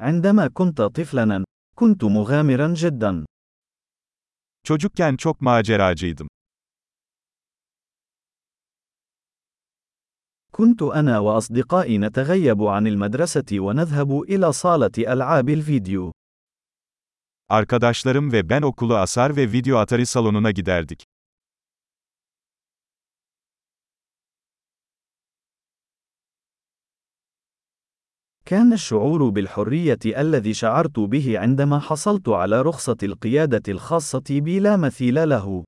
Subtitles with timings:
[0.00, 1.44] عندما كنت طفلاً،
[1.74, 3.24] كنت مغامراً جداً.
[4.64, 6.28] Çocukken çok maceracıydım.
[10.52, 16.12] كنت أنا وأصدقائي نتغيب عن المدرسة ونذهب إلى صالة ألعاب الفيديو.
[17.48, 21.04] Arkadaşlarım ve ben okulu asar ve video atari salonuna giderdik.
[28.48, 35.28] كان الشعور بالحرية الذي شعرت به عندما حصلت على رخصة القيادة الخاصة بي لا مثيل
[35.28, 35.64] له.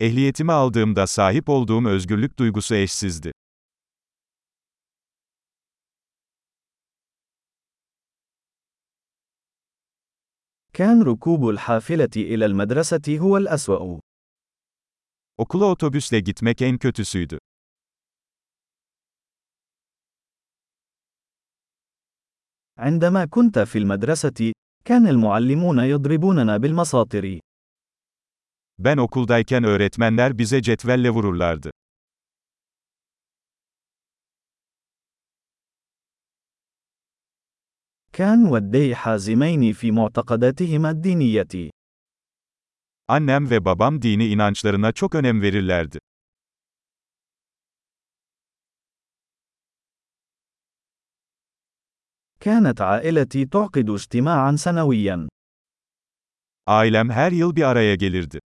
[0.00, 3.32] Ehliyetimi aldığımda sahip olduğum özgürlük duygusu eşsizdi.
[10.72, 14.00] كان ركوب الحافلة إلى المدرسة هو الأسوأ.
[15.38, 17.38] Okula otobüsle gitmek en kötüsüydü.
[22.79, 24.51] عندما كنت في المدرسة،
[24.85, 27.39] كان المعلمون يضربوننا بالمساطر.
[28.77, 31.71] Ben okuldayken öğretmenler bize cetvelle vururlardı.
[38.13, 41.71] كان والدي حازمين في معتقداتهما الدينية.
[43.07, 45.99] Annem ve babam dini inançlarına çok önem verirlerdi.
[52.42, 55.28] كانت عائلتي تعقد اجتماعا سنويا.
[56.66, 58.38] Ailem her yıl bir araya gelirdi.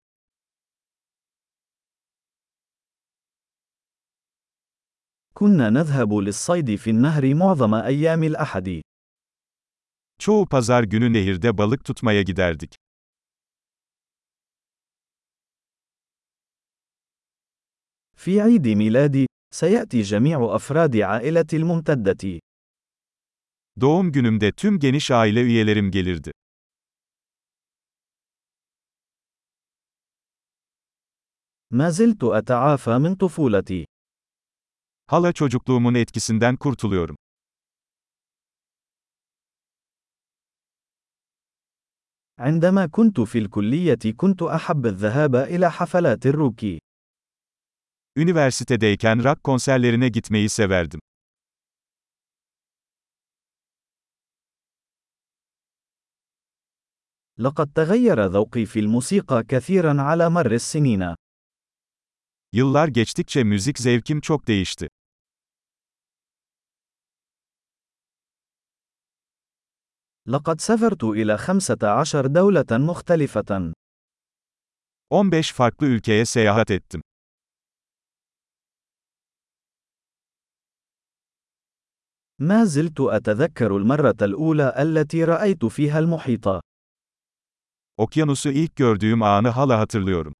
[5.35, 8.83] كنا نذهب للصيد في النهر معظم أيام الأحد.
[10.19, 12.75] Çoğu pazar günü nehirde balık tutmaya giderdik.
[18.17, 22.41] في عيد ميلادي، سيأتي جميع أفراد عائلتي الممتدة.
[23.82, 26.32] Doğum günümde tüm geniş aile üyelerim gelirdi.
[31.72, 33.86] ما زلت أتعافى من طفولتي.
[35.08, 37.16] Hala çocukluğumun etkisinden kurtuluyorum.
[42.40, 46.80] عندما كنت في الكلية كنت أحب الذهاب إلى حفلات الروك.
[48.16, 51.00] Üniversitedeyken rock konserlerine gitmeyi severdim.
[57.39, 61.15] لقد تغير ذوقي في الموسيقى كثيرا على مر السنين.
[62.53, 64.89] Yıllar geçtikçe müzik zevkim çok değişti.
[70.27, 73.73] لقد سافرت إلى 15 دولة مختلفة.
[75.11, 77.03] 15 farklı ülkeye seyahat ettim.
[82.39, 86.74] ما زلت أتذكر المرة الأولى التي رأيت فيها المحيط.
[87.98, 90.34] Okyanusu ilk gördüğüm anı hala hatırlıyorum.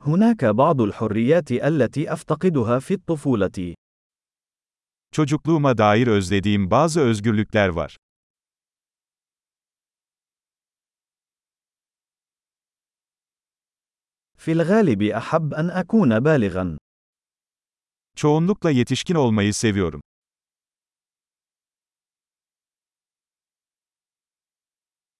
[0.00, 3.74] هناك بعض الحريات التي أفتقدها في الطفولة.
[5.12, 7.96] Çocukluğuma dair özlediğim bazı özgürlükler var.
[14.46, 16.76] في الغالب أحب أن أكون بالغا.
[18.16, 20.00] Çoğunlukla yetişkin olmayı seviyorum.